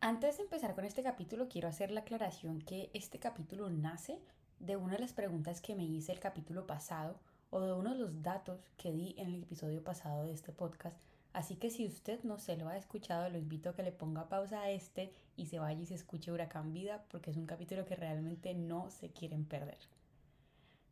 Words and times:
Antes 0.00 0.36
de 0.36 0.44
empezar 0.44 0.76
con 0.76 0.84
este 0.84 1.02
capítulo, 1.02 1.48
quiero 1.48 1.66
hacer 1.66 1.90
la 1.90 2.00
aclaración 2.00 2.60
que 2.60 2.88
este 2.94 3.18
capítulo 3.18 3.68
nace 3.68 4.20
de 4.60 4.76
una 4.76 4.92
de 4.92 5.00
las 5.00 5.12
preguntas 5.12 5.60
que 5.60 5.74
me 5.74 5.82
hice 5.82 6.12
el 6.12 6.20
capítulo 6.20 6.68
pasado 6.68 7.18
o 7.50 7.60
de 7.60 7.72
uno 7.72 7.94
de 7.94 7.98
los 7.98 8.22
datos 8.22 8.60
que 8.76 8.92
di 8.92 9.16
en 9.18 9.34
el 9.34 9.42
episodio 9.42 9.82
pasado 9.82 10.22
de 10.22 10.32
este 10.32 10.52
podcast. 10.52 10.96
Así 11.32 11.56
que 11.56 11.70
si 11.70 11.84
usted 11.84 12.22
no 12.22 12.38
se 12.38 12.56
lo 12.56 12.68
ha 12.68 12.76
escuchado, 12.76 13.28
lo 13.28 13.38
invito 13.38 13.70
a 13.70 13.74
que 13.74 13.82
le 13.82 13.90
ponga 13.90 14.28
pausa 14.28 14.60
a 14.60 14.70
este 14.70 15.12
y 15.36 15.46
se 15.46 15.58
vaya 15.58 15.80
y 15.80 15.86
se 15.86 15.96
escuche 15.96 16.30
Huracán 16.30 16.72
Vida 16.72 17.04
porque 17.10 17.32
es 17.32 17.36
un 17.36 17.46
capítulo 17.46 17.84
que 17.84 17.96
realmente 17.96 18.54
no 18.54 18.92
se 18.92 19.10
quieren 19.10 19.46
perder. 19.46 19.78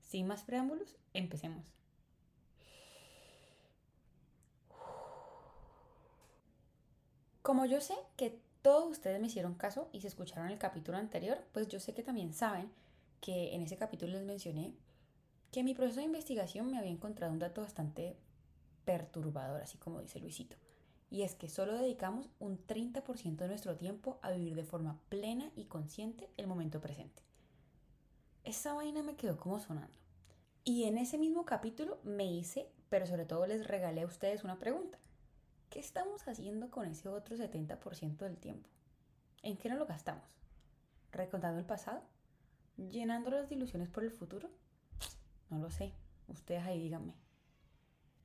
Sin 0.02 0.26
más 0.26 0.42
preámbulos, 0.42 0.96
empecemos. 1.14 1.72
Como 7.42 7.64
yo 7.66 7.80
sé 7.80 7.94
que 8.16 8.40
todos 8.66 8.90
ustedes 8.90 9.20
me 9.20 9.28
hicieron 9.28 9.54
caso 9.54 9.88
y 9.92 10.00
se 10.00 10.08
escucharon 10.08 10.50
el 10.50 10.58
capítulo 10.58 10.98
anterior, 10.98 11.38
pues 11.52 11.68
yo 11.68 11.78
sé 11.78 11.94
que 11.94 12.02
también 12.02 12.32
saben 12.32 12.68
que 13.20 13.54
en 13.54 13.62
ese 13.62 13.76
capítulo 13.76 14.14
les 14.14 14.24
mencioné 14.24 14.74
que 15.52 15.60
en 15.60 15.66
mi 15.66 15.74
proceso 15.74 16.00
de 16.00 16.06
investigación 16.06 16.68
me 16.68 16.76
había 16.76 16.90
encontrado 16.90 17.32
un 17.32 17.38
dato 17.38 17.60
bastante 17.60 18.16
perturbador, 18.84 19.60
así 19.60 19.78
como 19.78 20.00
dice 20.00 20.18
Luisito. 20.18 20.56
Y 21.10 21.22
es 21.22 21.36
que 21.36 21.48
solo 21.48 21.74
dedicamos 21.74 22.28
un 22.40 22.58
30% 22.58 23.36
de 23.36 23.46
nuestro 23.46 23.76
tiempo 23.76 24.18
a 24.20 24.32
vivir 24.32 24.56
de 24.56 24.64
forma 24.64 24.98
plena 25.10 25.52
y 25.54 25.66
consciente 25.66 26.28
el 26.36 26.48
momento 26.48 26.80
presente. 26.80 27.22
Esa 28.42 28.74
vaina 28.74 29.00
me 29.04 29.14
quedó 29.14 29.36
como 29.36 29.60
sonando. 29.60 29.96
Y 30.64 30.86
en 30.86 30.98
ese 30.98 31.18
mismo 31.18 31.44
capítulo 31.44 32.00
me 32.02 32.24
hice, 32.24 32.68
pero 32.88 33.06
sobre 33.06 33.26
todo 33.26 33.46
les 33.46 33.64
regalé 33.64 34.02
a 34.02 34.06
ustedes 34.06 34.42
una 34.42 34.58
pregunta. 34.58 34.98
¿Qué 35.70 35.80
estamos 35.80 36.26
haciendo 36.28 36.70
con 36.70 36.86
ese 36.86 37.08
otro 37.08 37.36
70% 37.36 38.18
del 38.18 38.38
tiempo? 38.38 38.68
¿En 39.42 39.56
qué 39.56 39.68
no 39.68 39.76
lo 39.76 39.86
gastamos? 39.86 40.24
¿Recontando 41.12 41.58
el 41.58 41.66
pasado? 41.66 42.02
¿Llenando 42.76 43.30
las 43.30 43.50
ilusiones 43.50 43.88
por 43.88 44.04
el 44.04 44.10
futuro? 44.10 44.48
No 45.50 45.58
lo 45.58 45.70
sé. 45.70 45.92
Ustedes 46.28 46.64
ahí 46.64 46.80
díganme. 46.80 47.14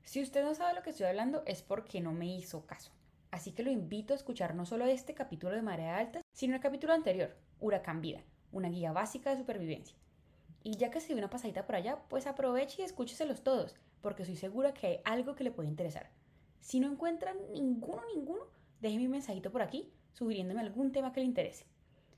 Si 0.04 0.22
usted 0.22 0.44
no 0.44 0.56
sabe 0.56 0.74
lo 0.74 0.84
que 0.84 0.92
estoy 0.92 1.08
hablando 1.08 1.44
es 1.46 1.62
porque 1.62 2.00
no 2.00 2.14
me 2.14 2.28
hizo 2.28 2.66
caso. 2.66 2.92
Así 3.32 3.52
que 3.54 3.64
lo 3.64 3.72
invito 3.72 4.14
a 4.14 4.18
escuchar 4.18 4.56
no 4.56 4.66
solo 4.66 4.86
este 4.86 5.14
capítulo 5.14 5.56
de 5.56 5.62
Marea 5.62 5.98
Alta, 5.98 6.22
sino 6.34 6.56
el 6.56 6.62
capítulo 6.62 6.94
anterior, 6.94 7.36
Huracán 7.60 8.02
Vida, 8.02 8.24
una 8.52 8.70
guía 8.70 8.92
básica 8.92 9.32
de 9.32 9.38
supervivencia. 9.38 9.98
Y 10.64 10.78
ya 10.78 10.92
que 10.92 11.00
se 11.00 11.08
dio 11.08 11.18
una 11.18 11.30
pasadita 11.30 11.66
por 11.66 11.76
allá, 11.76 12.04
pues 12.08 12.28
aproveche 12.28 12.82
y 12.82 12.86
escúcheselos 12.86 13.44
todos, 13.44 13.76
porque 14.02 14.24
estoy 14.24 14.36
segura 14.38 14.74
que 14.74 14.88
hay 14.88 15.02
algo 15.06 15.36
que 15.36 15.44
le 15.44 15.52
puede 15.52 15.70
interesar. 15.70 16.10
Si 16.62 16.80
no 16.80 16.92
encuentran 16.92 17.38
ninguno, 17.52 18.02
ninguno, 18.16 18.46
déjenme 18.80 19.06
un 19.06 19.12
mensajito 19.12 19.52
por 19.52 19.62
aquí 19.62 19.92
sugiriéndome 20.14 20.62
algún 20.62 20.92
tema 20.92 21.12
que 21.12 21.20
le 21.20 21.26
interese. 21.26 21.66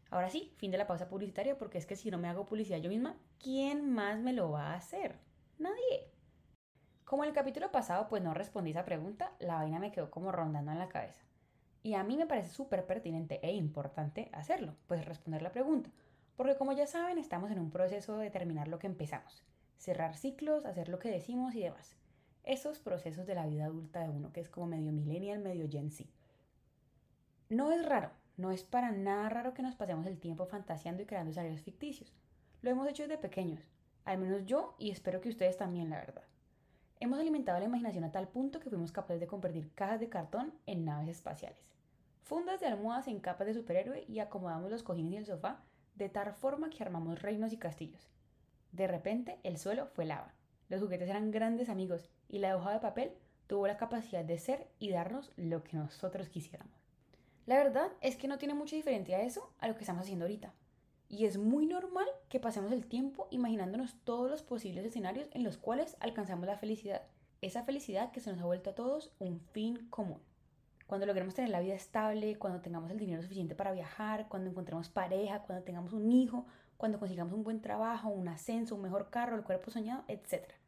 Ahora 0.10 0.30
sí, 0.30 0.54
fin 0.58 0.70
de 0.70 0.78
la 0.78 0.86
pausa 0.86 1.08
publicitaria, 1.08 1.58
porque 1.58 1.78
es 1.78 1.86
que 1.86 1.96
si 1.96 2.12
no 2.12 2.20
me 2.20 2.28
hago 2.28 2.46
publicidad 2.46 2.78
yo 2.78 2.90
misma, 2.90 3.18
¿quién 3.40 3.92
más 3.92 4.20
me 4.20 4.34
lo 4.34 4.52
va 4.52 4.68
a 4.68 4.76
hacer? 4.76 5.16
Nadie. 5.58 6.12
Como 7.06 7.24
en 7.24 7.30
el 7.30 7.36
capítulo 7.36 7.72
pasado 7.72 8.08
pues 8.10 8.22
no 8.22 8.34
respondí 8.34 8.72
esa 8.72 8.86
pregunta, 8.86 9.34
la 9.40 9.56
vaina 9.56 9.80
me 9.80 9.92
quedó 9.92 10.12
como 10.12 10.32
rondando 10.32 10.72
en 10.72 10.80
la 10.80 10.90
cabeza. 10.90 11.24
Y 11.82 11.96
a 11.96 12.04
mí 12.04 12.18
me 12.18 12.28
parece 12.28 12.50
súper 12.50 12.86
pertinente 12.86 13.40
e 13.44 13.54
importante 13.54 14.30
hacerlo, 14.34 14.76
pues 14.88 15.06
responder 15.06 15.42
la 15.42 15.52
pregunta. 15.52 15.90
Porque 16.36 16.58
como 16.58 16.74
ya 16.74 16.88
saben, 16.88 17.18
estamos 17.18 17.52
en 17.52 17.60
un 17.60 17.72
proceso 17.72 18.18
de 18.18 18.30
terminar 18.30 18.68
lo 18.68 18.80
que 18.80 18.88
empezamos. 18.88 19.44
Cerrar 19.78 20.16
ciclos, 20.16 20.66
hacer 20.66 20.90
lo 20.90 21.00
que 21.00 21.10
decimos 21.10 21.56
y 21.56 21.62
demás. 21.62 21.98
Esos 22.44 22.80
procesos 22.80 23.26
de 23.26 23.36
la 23.36 23.46
vida 23.46 23.66
adulta 23.66 24.02
de 24.02 24.10
uno 24.10 24.34
que 24.34 24.42
es 24.42 24.50
como 24.50 24.68
medio 24.68 24.92
millennial, 24.92 25.40
medio 25.40 25.70
Gen 25.70 25.92
Z. 25.92 26.10
No 27.48 27.72
es 27.72 27.86
raro, 27.86 28.12
no 28.36 28.52
es 28.52 28.64
para 28.64 28.92
nada 28.92 29.30
raro 29.30 29.54
que 29.54 29.62
nos 29.62 29.76
pasemos 29.76 30.06
el 30.08 30.20
tiempo 30.20 30.46
fantaseando 30.46 31.04
y 31.04 31.06
creando 31.06 31.32
escenarios 31.32 31.62
ficticios. 31.62 32.14
Lo 32.62 32.70
hemos 32.70 32.90
hecho 32.90 33.04
desde 33.04 33.18
pequeños, 33.18 33.62
al 34.04 34.18
menos 34.18 34.46
yo 34.46 34.76
y 34.78 34.92
espero 34.92 35.22
que 35.22 35.30
ustedes 35.30 35.56
también, 35.56 35.90
la 35.90 36.00
verdad. 36.00 36.24
Hemos 37.00 37.18
alimentado 37.18 37.60
la 37.60 37.66
imaginación 37.66 38.04
a 38.04 38.12
tal 38.12 38.28
punto 38.28 38.60
que 38.60 38.70
fuimos 38.70 38.92
capaces 38.92 39.22
de 39.22 39.28
convertir 39.28 39.72
cajas 39.74 40.02
de 40.02 40.10
cartón 40.10 40.54
en 40.66 40.84
naves 40.84 41.10
espaciales. 41.10 41.72
Fundas 42.24 42.60
de 42.60 42.68
almohadas 42.68 43.08
en 43.08 43.20
capas 43.20 43.48
de 43.48 43.54
superhéroe 43.54 44.04
y 44.08 44.20
acomodamos 44.20 44.70
los 44.70 44.84
cojines 44.84 45.14
y 45.14 45.18
el 45.18 45.26
sofá 45.26 45.62
de 45.96 46.10
tal 46.10 46.34
forma 46.34 46.70
que 46.70 46.84
armamos 46.84 47.22
reinos 47.22 47.54
y 47.54 47.58
castillos. 47.58 48.10
De 48.74 48.88
repente 48.88 49.40
el 49.44 49.58
suelo 49.58 49.88
fue 49.88 50.06
lava. 50.06 50.34
Los 50.70 50.82
juguetes 50.82 51.10
eran 51.10 51.32
grandes 51.32 51.70
amigos 51.70 52.10
y 52.34 52.40
la 52.40 52.58
hoja 52.58 52.72
de 52.72 52.80
papel 52.80 53.14
tuvo 53.46 53.68
la 53.68 53.78
capacidad 53.78 54.26
de 54.26 54.40
ser 54.40 54.68
y 54.80 54.90
darnos 54.90 55.32
lo 55.36 55.64
que 55.64 55.78
nosotros 55.78 56.30
quisiéramos. 56.30 56.74
La 57.46 57.58
verdad 57.58 57.92
es 58.02 58.16
que 58.16 58.28
no 58.28 58.40
tiene 58.40 58.56
mucha 58.56 58.76
diferencia 58.76 59.22
eso 59.22 59.54
a 59.60 59.68
lo 59.68 59.76
que 59.76 59.82
estamos 59.82 60.02
haciendo 60.02 60.26
ahorita. 60.26 60.52
Y 61.10 61.26
es 61.26 61.38
muy 61.38 61.68
normal 61.68 62.08
que 62.30 62.40
pasemos 62.40 62.72
el 62.72 62.88
tiempo 62.88 63.28
imaginándonos 63.30 63.98
todos 64.04 64.32
los 64.32 64.42
posibles 64.42 64.84
escenarios 64.84 65.28
en 65.34 65.44
los 65.44 65.58
cuales 65.58 65.96
alcanzamos 66.00 66.48
la 66.48 66.58
felicidad. 66.58 67.04
Esa 67.42 67.66
felicidad 67.66 68.12
que 68.12 68.20
se 68.20 68.32
nos 68.32 68.42
ha 68.42 68.46
vuelto 68.46 68.72
a 68.72 68.76
todos 68.76 69.12
un 69.20 69.40
fin 69.40 69.88
común. 69.92 70.20
Cuando 70.88 71.06
logremos 71.06 71.36
tener 71.36 71.52
la 71.52 71.60
vida 71.60 71.76
estable, 71.76 72.40
cuando 72.40 72.62
tengamos 72.62 72.90
el 72.90 72.98
dinero 72.98 73.22
suficiente 73.22 73.54
para 73.54 73.74
viajar, 73.74 74.28
cuando 74.28 74.50
encontremos 74.50 74.90
pareja, 74.90 75.44
cuando 75.44 75.64
tengamos 75.64 75.94
un 75.94 76.12
hijo, 76.12 76.48
cuando 76.78 76.98
consigamos 76.98 77.36
un 77.36 77.44
buen 77.44 77.62
trabajo, 77.62 78.10
un 78.10 78.28
ascenso, 78.28 78.74
un 78.74 78.82
mejor 78.82 79.12
carro, 79.12 79.36
el 79.36 79.44
cuerpo 79.44 79.70
soñado, 79.70 80.04
etc. 80.08 80.63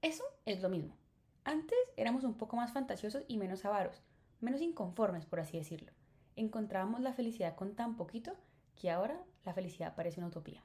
Eso 0.00 0.22
es 0.46 0.62
lo 0.62 0.68
mismo. 0.68 0.94
Antes 1.42 1.78
éramos 1.96 2.22
un 2.22 2.34
poco 2.34 2.56
más 2.56 2.72
fantasiosos 2.72 3.24
y 3.26 3.36
menos 3.36 3.64
avaros, 3.64 4.00
menos 4.40 4.60
inconformes, 4.60 5.26
por 5.26 5.40
así 5.40 5.58
decirlo. 5.58 5.90
Encontrábamos 6.36 7.00
la 7.00 7.12
felicidad 7.12 7.56
con 7.56 7.74
tan 7.74 7.96
poquito 7.96 8.36
que 8.76 8.90
ahora 8.90 9.20
la 9.44 9.54
felicidad 9.54 9.96
parece 9.96 10.20
una 10.20 10.28
utopía. 10.28 10.62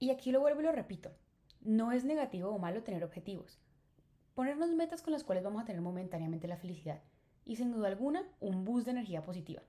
Y 0.00 0.10
aquí 0.10 0.32
lo 0.32 0.40
vuelvo 0.40 0.62
y 0.62 0.64
lo 0.64 0.72
repito. 0.72 1.12
No 1.60 1.92
es 1.92 2.04
negativo 2.04 2.50
o 2.50 2.58
malo 2.58 2.82
tener 2.82 3.04
objetivos. 3.04 3.60
Ponernos 4.34 4.70
metas 4.70 5.00
con 5.00 5.12
las 5.12 5.22
cuales 5.22 5.44
vamos 5.44 5.62
a 5.62 5.64
tener 5.64 5.80
momentáneamente 5.80 6.48
la 6.48 6.56
felicidad 6.56 7.00
y 7.44 7.54
sin 7.54 7.70
duda 7.70 7.86
alguna 7.86 8.24
un 8.40 8.64
boost 8.64 8.86
de 8.86 8.92
energía 8.92 9.22
positiva. 9.22 9.62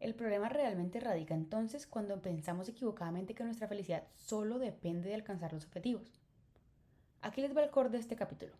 El 0.00 0.16
problema 0.16 0.48
realmente 0.48 0.98
radica 0.98 1.34
entonces 1.34 1.86
cuando 1.86 2.20
pensamos 2.20 2.68
equivocadamente 2.68 3.34
que 3.34 3.44
nuestra 3.44 3.68
felicidad 3.68 4.08
solo 4.16 4.58
depende 4.58 5.08
de 5.08 5.14
alcanzar 5.14 5.52
los 5.52 5.66
objetivos. 5.66 6.19
Aquí 7.22 7.42
les 7.42 7.54
va 7.54 7.62
el 7.62 7.70
core 7.70 7.90
de 7.90 7.98
este 7.98 8.16
capítulo. 8.16 8.54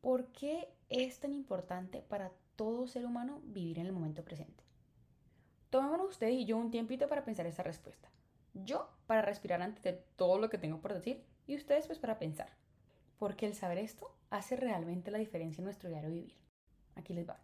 ¿Por 0.00 0.26
qué 0.26 0.68
es 0.88 1.18
tan 1.18 1.32
importante 1.32 2.00
para 2.00 2.30
todo 2.54 2.86
ser 2.86 3.04
humano 3.04 3.40
vivir 3.44 3.80
en 3.80 3.86
el 3.86 3.92
momento 3.92 4.22
presente? 4.22 4.62
Tomémonos 5.68 6.10
ustedes 6.10 6.34
y 6.34 6.44
yo 6.44 6.56
un 6.58 6.70
tiempito 6.70 7.08
para 7.08 7.24
pensar 7.24 7.46
esa 7.46 7.64
respuesta. 7.64 8.08
Yo 8.54 8.88
para 9.06 9.22
respirar 9.22 9.62
antes 9.62 9.82
de 9.82 9.94
todo 10.14 10.38
lo 10.38 10.48
que 10.48 10.58
tengo 10.58 10.80
por 10.80 10.92
decir 10.92 11.24
y 11.48 11.56
ustedes 11.56 11.88
pues 11.88 11.98
para 11.98 12.20
pensar. 12.20 12.50
Porque 13.18 13.46
el 13.46 13.54
saber 13.54 13.78
esto 13.78 14.14
hace 14.30 14.54
realmente 14.54 15.10
la 15.10 15.18
diferencia 15.18 15.60
en 15.60 15.64
nuestro 15.64 15.88
diario 15.88 16.10
vivir. 16.10 16.36
Aquí 16.94 17.14
les 17.14 17.28
va. 17.28 17.40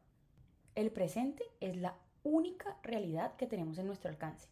El 0.76 0.92
presente 0.92 1.42
es 1.58 1.76
la 1.76 1.96
única 2.22 2.78
realidad 2.84 3.34
que 3.34 3.48
tenemos 3.48 3.78
en 3.78 3.86
nuestro 3.86 4.08
alcance. 4.08 4.48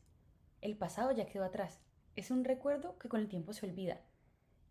El 0.63 0.77
pasado 0.77 1.13
ya 1.13 1.27
quedó 1.27 1.45
atrás. 1.45 1.79
Es 2.17 2.33
un 2.33 2.45
recuerdo 2.45 2.99
que 2.99 3.09
con 3.09 3.21
el 3.21 3.29
tiempo 3.29 3.53
se 3.53 3.67
olvida. 3.67 4.01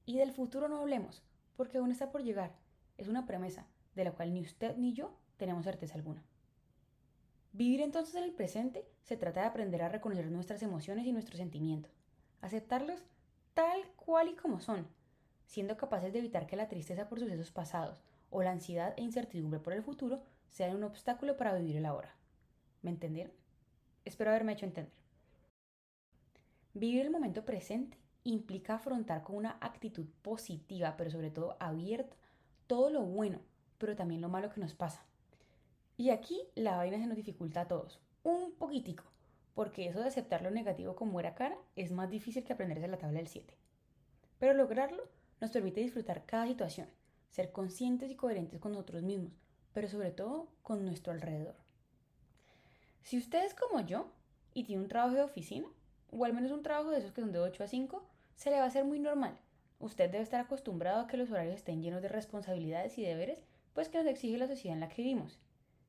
Y 0.05 0.17
del 0.17 0.31
futuro 0.31 0.67
no 0.67 0.79
hablemos, 0.79 1.23
porque 1.55 1.77
aún 1.77 1.91
está 1.91 2.11
por 2.11 2.23
llegar. 2.23 2.51
Es 2.97 3.07
una 3.07 3.25
promesa 3.25 3.65
de 3.95 4.03
la 4.03 4.11
cual 4.11 4.33
ni 4.33 4.41
usted 4.41 4.75
ni 4.77 4.93
yo 4.93 5.17
tenemos 5.37 5.63
certeza 5.63 5.95
alguna. 5.95 6.23
Vivir 7.53 7.81
entonces 7.81 8.15
en 8.15 8.23
el 8.23 8.33
presente 8.33 8.85
se 9.03 9.17
trata 9.17 9.41
de 9.41 9.47
aprender 9.47 9.81
a 9.81 9.89
reconocer 9.89 10.29
nuestras 10.29 10.61
emociones 10.61 11.05
y 11.05 11.13
nuestros 11.13 11.37
sentimientos, 11.37 11.91
aceptarlos 12.41 13.05
tal 13.53 13.81
cual 13.95 14.27
y 14.27 14.35
como 14.35 14.59
son, 14.59 14.87
siendo 15.45 15.77
capaces 15.77 16.11
de 16.11 16.19
evitar 16.19 16.47
que 16.47 16.57
la 16.57 16.67
tristeza 16.67 17.07
por 17.07 17.19
sucesos 17.19 17.51
pasados 17.51 18.03
o 18.29 18.43
la 18.43 18.51
ansiedad 18.51 18.93
e 18.97 19.01
incertidumbre 19.01 19.59
por 19.59 19.73
el 19.73 19.83
futuro 19.83 20.21
sean 20.49 20.75
un 20.75 20.83
obstáculo 20.83 21.37
para 21.37 21.55
vivir 21.55 21.77
el 21.77 21.85
ahora. 21.85 22.15
¿Me 22.81 22.91
entendieron? 22.91 23.33
Espero 24.03 24.31
haberme 24.31 24.53
hecho 24.53 24.65
entender. 24.65 24.93
Vivir 26.73 27.01
el 27.01 27.11
momento 27.11 27.45
presente 27.45 27.97
implica 28.25 28.75
afrontar 28.75 29.23
con 29.23 29.37
una 29.37 29.57
actitud 29.61 30.05
positiva, 30.21 30.97
pero 30.97 31.11
sobre 31.11 31.31
todo 31.31 31.55
abierta, 31.59 32.17
todo 32.67 32.89
lo 32.89 33.03
bueno, 33.03 33.39
pero 33.77 33.95
también 33.95 34.19
lo 34.19 34.29
malo 34.29 34.49
que 34.49 34.59
nos 34.59 34.73
pasa. 34.73 35.05
Y 35.95 36.09
aquí 36.09 36.41
la 36.55 36.75
vaina 36.75 36.97
se 36.97 37.05
nos 37.05 37.15
dificulta 37.15 37.61
a 37.61 37.67
todos, 37.67 38.01
un 38.23 38.51
poquitico, 38.53 39.05
porque 39.53 39.87
eso 39.87 39.99
de 39.99 40.07
aceptar 40.07 40.41
lo 40.41 40.51
negativo 40.51 40.95
como 40.95 41.19
era 41.19 41.35
cara 41.35 41.55
es 41.75 41.91
más 41.91 42.09
difícil 42.09 42.43
que 42.43 42.53
aprenderse 42.53 42.87
la 42.87 42.97
tabla 42.97 43.19
del 43.19 43.27
7. 43.27 43.55
Pero 44.39 44.53
lograrlo 44.53 45.03
nos 45.39 45.51
permite 45.51 45.81
disfrutar 45.81 46.25
cada 46.25 46.47
situación, 46.47 46.89
ser 47.29 47.51
conscientes 47.51 48.11
y 48.11 48.15
coherentes 48.15 48.59
con 48.59 48.71
nosotros 48.71 49.03
mismos, 49.03 49.31
pero 49.71 49.87
sobre 49.87 50.11
todo 50.11 50.47
con 50.63 50.83
nuestro 50.83 51.13
alrededor. 51.13 51.55
Si 53.03 53.17
usted 53.17 53.45
es 53.45 53.53
como 53.53 53.81
yo 53.81 54.09
y 54.55 54.63
tiene 54.63 54.81
un 54.81 54.89
trabajo 54.89 55.15
de 55.15 55.21
oficina, 55.21 55.67
o 56.11 56.25
al 56.25 56.33
menos 56.33 56.51
un 56.51 56.63
trabajo 56.63 56.89
de 56.89 56.97
esos 56.97 57.11
que 57.11 57.21
son 57.21 57.31
de 57.31 57.39
8 57.39 57.63
a 57.63 57.67
5, 57.67 58.03
se 58.35 58.49
le 58.49 58.57
va 58.57 58.63
a 58.63 58.67
hacer 58.67 58.85
muy 58.85 58.99
normal. 58.99 59.37
Usted 59.79 60.09
debe 60.09 60.23
estar 60.23 60.39
acostumbrado 60.39 61.01
a 61.01 61.07
que 61.07 61.17
los 61.17 61.31
horarios 61.31 61.55
estén 61.55 61.81
llenos 61.81 62.01
de 62.01 62.07
responsabilidades 62.07 62.97
y 62.97 63.03
deberes, 63.03 63.43
pues 63.73 63.89
que 63.89 63.97
nos 63.97 64.07
exige 64.07 64.37
la 64.37 64.47
sociedad 64.47 64.75
en 64.75 64.81
la 64.81 64.89
que 64.89 65.01
vivimos. 65.01 65.39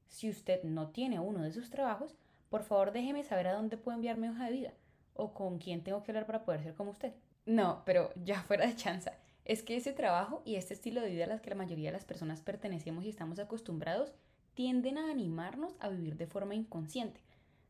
Si 0.09 0.29
usted 0.29 0.63
no 0.65 0.89
tiene 0.89 1.21
uno 1.21 1.43
de 1.43 1.49
esos 1.49 1.71
trabajos, 1.71 2.17
por 2.49 2.63
favor 2.63 2.93
déjeme 2.93 3.25
saber 3.25 3.49
a 3.49 3.55
dónde 3.55 3.77
puedo 3.77 3.97
enviar 3.97 4.19
mi 4.19 4.29
hoja 4.29 4.47
de 4.47 4.53
vida 4.53 4.73
o 5.15 5.33
con 5.33 5.59
quién 5.59 5.83
tengo 5.83 6.03
que 6.03 6.11
hablar 6.11 6.27
para 6.27 6.45
poder 6.45 6.63
ser 6.63 6.75
como 6.75 6.91
usted. 6.91 7.13
No, 7.47 7.83
pero 7.85 8.11
ya 8.25 8.43
fuera 8.47 8.67
de 8.67 8.77
chanza. 8.77 9.13
Es 9.45 9.63
que 9.63 9.77
ese 9.77 9.93
trabajo 9.93 10.43
y 10.45 10.57
este 10.57 10.75
estilo 10.75 11.01
de 11.01 11.11
vida 11.11 11.25
a 11.25 11.29
las 11.29 11.41
que 11.41 11.51
la 11.51 11.57
mayoría 11.57 11.89
de 11.91 11.97
las 11.97 12.05
personas 12.05 12.41
pertenecemos 12.41 13.05
y 13.05 13.09
estamos 13.09 13.39
acostumbrados 13.39 14.13
tienden 14.55 14.99
a 14.99 15.11
animarnos 15.11 15.77
a 15.79 15.89
vivir 15.89 16.17
de 16.17 16.27
forma 16.27 16.55
inconsciente, 16.55 17.21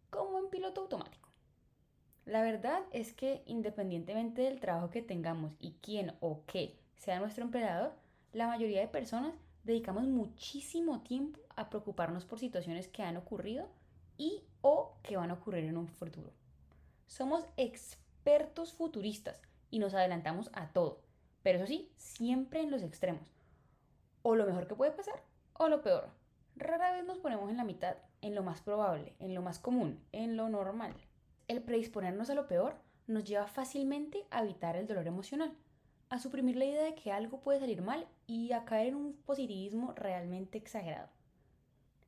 como 0.09 0.39
en 0.39 0.49
piloto 0.49 0.83
automático. 0.83 1.26
La 2.27 2.43
verdad 2.43 2.83
es 2.91 3.13
que 3.13 3.45
independientemente 3.47 4.43
del 4.43 4.59
trabajo 4.59 4.91
que 4.91 5.01
tengamos 5.01 5.55
y 5.61 5.77
quién 5.81 6.13
o 6.19 6.43
qué 6.47 6.77
sea 6.97 7.21
nuestro 7.21 7.45
empleador, 7.45 7.93
la 8.33 8.49
mayoría 8.49 8.81
de 8.81 8.89
personas 8.89 9.33
dedicamos 9.63 10.03
muchísimo 10.09 11.03
tiempo 11.03 11.39
a 11.55 11.71
preocuparnos 11.71 12.25
por 12.25 12.41
situaciones 12.41 12.89
que 12.89 13.05
han 13.05 13.17
ocurrido 13.17 13.69
y 14.19 14.43
o 14.61 14.97
que 15.05 15.17
van 15.17 15.31
a 15.31 15.35
ocurrir 15.35 15.67
en 15.67 15.77
un 15.77 15.87
futuro. 15.87 16.33
Somos 17.07 17.47
expertos 17.57 18.73
futuristas 18.73 19.41
y 19.71 19.79
nos 19.79 19.95
adelantamos 19.95 20.51
a 20.53 20.73
todo, 20.73 21.03
pero 21.45 21.59
eso 21.59 21.69
sí, 21.69 21.93
siempre 21.97 22.61
en 22.61 22.73
los 22.73 22.83
extremos. 22.83 23.23
O 24.23 24.35
lo 24.35 24.47
mejor 24.47 24.67
que 24.67 24.75
puede 24.75 24.91
pasar 24.91 25.23
o 25.53 25.69
lo 25.69 25.81
peor. 25.81 26.09
Rara 26.57 26.91
vez 26.91 27.05
nos 27.05 27.19
ponemos 27.19 27.49
en 27.51 27.57
la 27.57 27.65
mitad, 27.65 27.97
en 28.21 28.35
lo 28.35 28.43
más 28.43 28.63
probable, 28.63 29.15
en 29.21 29.33
lo 29.33 29.43
más 29.43 29.61
común, 29.61 30.05
en 30.11 30.37
lo 30.37 30.49
normal. 30.49 30.93
El 31.49 31.63
predisponernos 31.63 32.29
a 32.31 32.35
lo 32.35 32.49
peor 32.49 32.77
nos 33.07 33.25
lleva 33.25 33.47
fácilmente 33.47 34.27
a 34.31 34.43
evitar 34.43 34.77
el 34.77 34.87
dolor 34.87 35.07
emocional, 35.07 35.57
a 36.09 36.19
suprimir 36.19 36.57
la 36.57 36.65
idea 36.65 36.85
de 36.85 36.95
que 36.95 37.13
algo 37.13 37.41
puede 37.41 37.61
salir 37.61 37.83
mal 37.83 38.09
y 38.27 38.53
a 38.53 38.65
caer 38.65 38.89
en 38.89 38.97
un 38.97 39.13
positivismo 39.13 39.93
realmente 39.95 40.59
exagerado. 40.59 41.09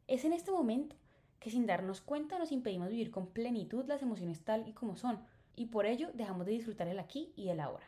Es 0.08 0.24
en 0.24 0.32
este 0.32 0.50
momento 0.50 0.96
que 1.38 1.50
sin 1.50 1.66
darnos 1.66 2.00
cuenta 2.00 2.38
nos 2.38 2.50
impedimos 2.50 2.88
vivir 2.88 3.10
con 3.10 3.28
plenitud 3.28 3.84
las 3.86 4.02
emociones 4.02 4.40
tal 4.40 4.66
y 4.68 4.72
como 4.72 4.96
son, 4.96 5.20
y 5.54 5.66
por 5.66 5.86
ello 5.86 6.10
dejamos 6.14 6.46
de 6.46 6.52
disfrutar 6.52 6.88
el 6.88 6.98
aquí 6.98 7.32
y 7.36 7.48
el 7.48 7.60
ahora. 7.60 7.86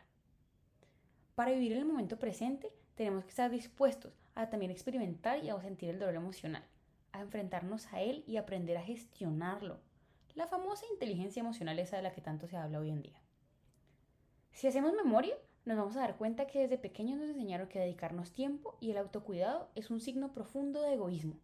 Para 1.35 1.51
vivir 1.51 1.73
el 1.73 1.85
momento 1.85 2.19
presente 2.19 2.71
tenemos 2.95 3.23
que 3.23 3.29
estar 3.29 3.49
dispuestos 3.49 4.13
a 4.35 4.49
también 4.49 4.71
experimentar 4.71 5.43
y 5.43 5.49
a 5.49 5.61
sentir 5.61 5.89
el 5.89 5.99
dolor 5.99 6.15
emocional, 6.15 6.63
a 7.11 7.21
enfrentarnos 7.21 7.91
a 7.91 8.01
él 8.01 8.23
y 8.27 8.37
aprender 8.37 8.77
a 8.77 8.83
gestionarlo. 8.83 9.79
La 10.35 10.47
famosa 10.47 10.85
inteligencia 10.91 11.41
emocional 11.41 11.79
esa 11.79 11.97
de 11.97 12.03
la 12.03 12.13
que 12.13 12.21
tanto 12.21 12.47
se 12.47 12.57
habla 12.57 12.79
hoy 12.79 12.89
en 12.89 13.01
día. 13.01 13.21
Si 14.53 14.67
hacemos 14.67 14.93
memoria, 14.93 15.35
nos 15.65 15.77
vamos 15.77 15.95
a 15.95 16.01
dar 16.01 16.17
cuenta 16.17 16.47
que 16.47 16.59
desde 16.59 16.77
pequeños 16.77 17.19
nos 17.19 17.29
enseñaron 17.29 17.67
que 17.67 17.79
dedicarnos 17.79 18.31
tiempo 18.31 18.77
y 18.79 18.91
el 18.91 18.97
autocuidado 18.97 19.69
es 19.75 19.89
un 19.89 19.99
signo 19.99 20.33
profundo 20.33 20.81
de 20.81 20.93
egoísmo 20.93 21.39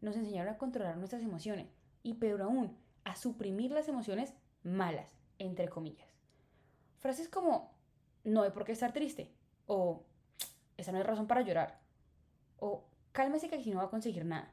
nos 0.00 0.16
enseñaron 0.16 0.54
a 0.54 0.58
controlar 0.58 0.96
nuestras 0.96 1.22
emociones 1.22 1.68
y 2.02 2.14
peor 2.14 2.42
aún, 2.42 2.76
a 3.04 3.16
suprimir 3.16 3.70
las 3.70 3.88
emociones 3.88 4.34
malas, 4.62 5.14
entre 5.38 5.68
comillas. 5.68 6.08
Frases 6.98 7.28
como 7.28 7.72
no 8.24 8.42
hay 8.42 8.50
por 8.50 8.64
qué 8.64 8.72
estar 8.72 8.92
triste 8.92 9.30
o 9.66 10.02
esa 10.76 10.92
no 10.92 10.98
es 10.98 11.06
razón 11.06 11.26
para 11.26 11.42
llorar 11.42 11.80
o 12.58 12.84
cálmese 13.12 13.48
que 13.48 13.56
aquí 13.56 13.70
no 13.70 13.78
va 13.78 13.84
a 13.84 13.90
conseguir 13.90 14.24
nada. 14.24 14.52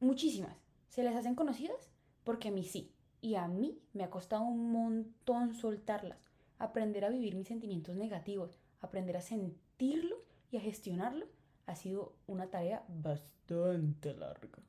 Muchísimas. 0.00 0.56
¿Se 0.88 1.02
les 1.02 1.16
hacen 1.16 1.34
conocidas? 1.34 1.90
Porque 2.24 2.48
a 2.48 2.52
mí 2.52 2.64
sí. 2.64 2.90
Y 3.20 3.36
a 3.36 3.48
mí 3.48 3.78
me 3.92 4.04
ha 4.04 4.10
costado 4.10 4.42
un 4.42 4.70
montón 4.70 5.54
soltarlas, 5.54 6.18
aprender 6.58 7.04
a 7.04 7.08
vivir 7.08 7.34
mis 7.34 7.48
sentimientos 7.48 7.96
negativos, 7.96 8.58
aprender 8.80 9.16
a 9.16 9.22
sentirlos 9.22 10.18
y 10.50 10.58
a 10.58 10.60
gestionarlos 10.60 11.28
ha 11.66 11.74
sido 11.74 12.14
una 12.26 12.48
tarea 12.50 12.84
bastante 12.88 14.14
larga. 14.14 14.62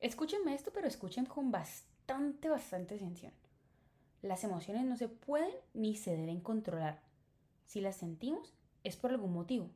Escúchenme 0.00 0.54
esto, 0.54 0.72
pero 0.72 0.86
escuchen 0.86 1.26
con 1.26 1.50
bastante, 1.50 2.48
bastante 2.48 2.94
atención. 2.94 3.32
Las 4.22 4.42
emociones 4.44 4.84
no 4.84 4.96
se 4.96 5.08
pueden 5.08 5.54
ni 5.74 5.96
se 5.96 6.16
deben 6.16 6.40
controlar. 6.40 7.02
Si 7.66 7.80
las 7.80 7.96
sentimos, 7.96 8.54
es 8.84 8.96
por 8.96 9.10
algún 9.10 9.32
motivo. 9.32 9.70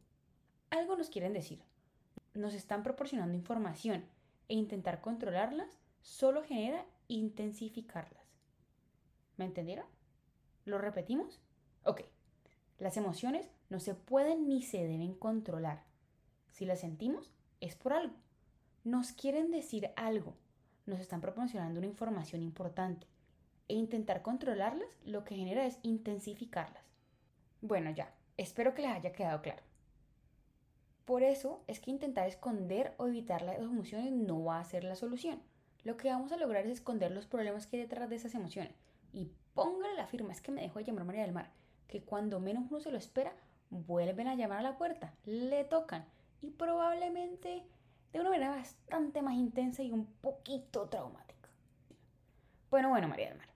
Algo 0.71 0.97
nos 0.97 1.11
quieren 1.11 1.33
decir. 1.33 1.63
Nos 2.35 2.55
están 2.55 2.83
proporcionando 2.83 3.37
información 3.37 4.05
e 4.49 4.55
intentar 4.55 5.01
controlarlas 5.01 5.82
solo 6.03 6.43
genera 6.43 6.85
intensificarlas. 7.09 8.23
¿Me 9.37 9.45
entendieron? 9.45 9.87
¿Lo 10.65 10.79
repetimos? 10.79 11.41
Ok. 11.85 12.03
Las 12.79 12.97
emociones 12.97 13.51
no 13.71 13.81
se 13.81 13.95
pueden 13.95 14.49
ni 14.49 14.63
se 14.63 14.87
deben 14.87 15.15
controlar. 15.15 15.85
Si 16.51 16.65
las 16.65 16.81
sentimos, 16.81 17.33
es 17.61 17.75
por 17.77 17.93
algo. 17.93 18.15
Nos 18.85 19.13
quieren 19.13 19.51
decir 19.51 19.91
algo. 19.97 20.35
Nos 20.87 21.01
están 21.01 21.21
proporcionando 21.21 21.79
una 21.79 21.87
información 21.87 22.43
importante. 22.43 23.07
E 23.69 23.75
intentar 23.75 24.23
controlarlas 24.23 24.89
lo 25.05 25.25
que 25.25 25.37
genera 25.37 25.65
es 25.65 25.79
intensificarlas. 25.83 26.85
Bueno, 27.61 27.91
ya, 27.91 28.13
espero 28.37 28.75
que 28.75 28.83
les 28.83 28.91
haya 28.91 29.13
quedado 29.13 29.41
claro. 29.41 29.63
Por 31.05 31.23
eso 31.23 31.63
es 31.67 31.81
que 31.81 31.91
intentar 31.91 32.27
esconder 32.29 32.95
o 32.99 33.07
evitar 33.07 33.43
las 33.43 33.59
emociones 33.59 34.13
no 34.13 34.45
va 34.45 34.61
a 34.61 34.65
ser 34.65 34.85
la 34.85 34.97
solución. 34.97 35.41
Lo 35.85 35.97
que 35.97 36.11
vamos 36.11 36.33
a 36.33 36.37
lograr 36.37 36.65
es 36.67 36.73
esconder 36.73 37.11
los 37.11 37.27
problemas 37.27 37.67
que 37.67 37.77
hay 37.77 37.83
detrás 37.83 38.09
de 38.09 38.17
esas 38.17 38.35
emociones. 38.35 38.75
Y 39.13 39.31
póngale 39.55 39.95
la 39.95 40.07
firma, 40.07 40.33
es 40.33 40.41
que 40.41 40.53
me 40.53 40.63
dejó 40.63 40.79
de 40.79 40.87
llamar 40.87 41.05
María 41.05 41.23
del 41.23 41.33
Mar 41.33 41.51
que 41.93 42.01
cuando 42.03 42.41
menos 42.41 42.65
uno 42.71 42.81
se 42.81 42.91
lo 42.91 42.97
espera, 42.97 43.35
vuelven 43.69 44.27
a 44.27 44.35
llamar 44.35 44.61
a 44.61 44.63
la 44.63 44.79
puerta, 44.79 45.13
le 45.27 45.63
tocan 45.65 46.07
y 46.41 46.49
probablemente 46.49 47.67
de 48.15 48.21
una 48.21 48.31
manera 48.31 48.49
bastante 48.49 49.21
más 49.21 49.35
intensa 49.35 49.83
y 49.83 49.93
un 49.93 50.07
poquito 50.07 50.89
traumática. 50.89 51.51
Bueno, 52.71 52.89
bueno, 52.89 53.09
María 53.09 53.29
del 53.29 53.37
Mar. 53.37 53.49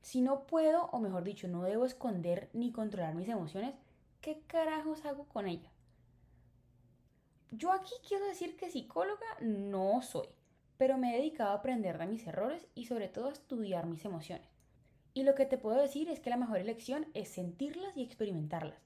Si 0.00 0.22
no 0.22 0.46
puedo, 0.46 0.86
o 0.86 0.98
mejor 0.98 1.24
dicho, 1.24 1.46
no 1.46 1.62
debo 1.62 1.84
esconder 1.84 2.48
ni 2.54 2.72
controlar 2.72 3.14
mis 3.14 3.28
emociones, 3.28 3.74
¿qué 4.22 4.40
carajos 4.46 5.04
hago 5.04 5.24
con 5.24 5.46
ellas? 5.46 5.72
Yo 7.50 7.70
aquí 7.70 7.92
quiero 8.08 8.24
decir 8.24 8.56
que 8.56 8.70
psicóloga 8.70 9.26
no 9.42 10.00
soy, 10.00 10.28
pero 10.76 10.98
me 10.98 11.14
he 11.14 11.18
dedicado 11.18 11.50
a 11.50 11.54
aprender 11.54 11.98
de 11.98 12.06
mis 12.06 12.26
errores 12.26 12.66
y 12.74 12.86
sobre 12.86 13.08
todo 13.08 13.28
a 13.28 13.32
estudiar 13.32 13.86
mis 13.86 14.04
emociones. 14.04 14.48
Y 15.12 15.22
lo 15.22 15.34
que 15.34 15.46
te 15.46 15.58
puedo 15.58 15.80
decir 15.80 16.08
es 16.08 16.20
que 16.20 16.30
la 16.30 16.36
mejor 16.36 16.58
elección 16.58 17.06
es 17.14 17.28
sentirlas 17.28 17.96
y 17.96 18.02
experimentarlas, 18.02 18.82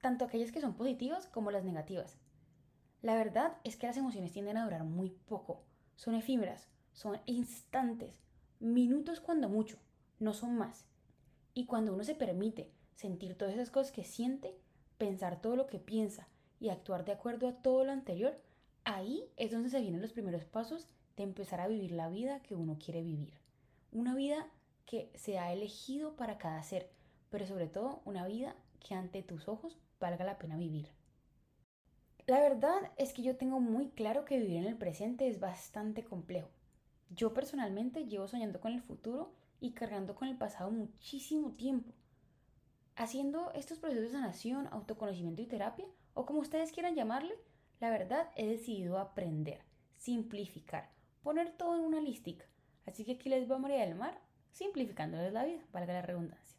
tanto 0.00 0.24
aquellas 0.24 0.52
que 0.52 0.60
son 0.60 0.74
positivas 0.74 1.26
como 1.26 1.50
las 1.50 1.64
negativas. 1.64 2.16
La 3.02 3.16
verdad 3.16 3.56
es 3.64 3.76
que 3.76 3.86
las 3.86 3.96
emociones 3.96 4.32
tienden 4.32 4.56
a 4.56 4.64
durar 4.64 4.84
muy 4.84 5.10
poco, 5.10 5.62
son 5.96 6.14
efímeras, 6.14 6.68
son 6.92 7.18
instantes, 7.26 8.20
minutos 8.60 9.20
cuando 9.20 9.48
mucho, 9.48 9.78
no 10.20 10.32
son 10.32 10.56
más. 10.56 10.84
Y 11.54 11.66
cuando 11.66 11.92
uno 11.92 12.04
se 12.04 12.14
permite 12.14 12.70
sentir 12.94 13.36
todas 13.36 13.54
esas 13.54 13.70
cosas 13.70 13.92
que 13.92 14.04
siente, 14.04 14.56
pensar 14.96 15.40
todo 15.40 15.56
lo 15.56 15.66
que 15.66 15.78
piensa 15.78 16.28
y 16.60 16.68
actuar 16.68 17.04
de 17.04 17.12
acuerdo 17.12 17.48
a 17.48 17.62
todo 17.62 17.84
lo 17.84 17.92
anterior, 17.92 18.40
ahí 18.84 19.24
es 19.36 19.52
donde 19.52 19.70
se 19.70 19.80
vienen 19.80 20.02
los 20.02 20.12
primeros 20.12 20.44
pasos 20.44 20.88
de 21.18 21.24
empezar 21.24 21.60
a 21.60 21.68
vivir 21.68 21.92
la 21.92 22.08
vida 22.08 22.40
que 22.40 22.54
uno 22.54 22.78
quiere 22.78 23.02
vivir. 23.02 23.34
Una 23.92 24.14
vida 24.14 24.46
que 24.86 25.10
se 25.14 25.38
ha 25.38 25.52
elegido 25.52 26.16
para 26.16 26.38
cada 26.38 26.62
ser, 26.62 26.90
pero 27.28 27.46
sobre 27.46 27.66
todo 27.66 28.00
una 28.04 28.26
vida 28.26 28.54
que 28.80 28.94
ante 28.94 29.22
tus 29.22 29.48
ojos 29.48 29.76
valga 30.00 30.24
la 30.24 30.38
pena 30.38 30.56
vivir. 30.56 30.88
La 32.26 32.40
verdad 32.40 32.92
es 32.96 33.12
que 33.12 33.22
yo 33.22 33.36
tengo 33.36 33.58
muy 33.58 33.88
claro 33.88 34.24
que 34.24 34.38
vivir 34.38 34.58
en 34.58 34.66
el 34.66 34.76
presente 34.76 35.28
es 35.28 35.40
bastante 35.40 36.04
complejo. 36.04 36.50
Yo 37.10 37.34
personalmente 37.34 38.06
llevo 38.06 38.28
soñando 38.28 38.60
con 38.60 38.72
el 38.72 38.82
futuro 38.82 39.32
y 39.60 39.72
cargando 39.72 40.14
con 40.14 40.28
el 40.28 40.36
pasado 40.36 40.70
muchísimo 40.70 41.52
tiempo. 41.52 41.92
Haciendo 42.94 43.50
estos 43.54 43.78
procesos 43.78 44.04
de 44.04 44.12
sanación, 44.12 44.68
autoconocimiento 44.70 45.42
y 45.42 45.46
terapia, 45.46 45.86
o 46.14 46.26
como 46.26 46.40
ustedes 46.40 46.70
quieran 46.70 46.94
llamarle, 46.94 47.34
la 47.80 47.90
verdad 47.90 48.30
he 48.36 48.46
decidido 48.46 48.98
aprender, 48.98 49.60
simplificar, 49.96 50.90
poner 51.22 51.50
todo 51.50 51.76
en 51.76 51.82
una 51.82 52.00
lística. 52.00 52.46
Así 52.86 53.04
que 53.04 53.12
aquí 53.12 53.28
les 53.28 53.50
va 53.50 53.58
María 53.58 53.84
del 53.84 53.94
Mar 53.94 54.20
simplificándoles 54.52 55.32
la 55.32 55.44
vida, 55.44 55.60
valga 55.72 55.92
la 55.92 56.02
redundancia. 56.02 56.58